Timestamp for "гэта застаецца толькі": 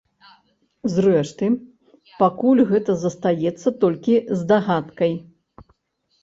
2.71-4.13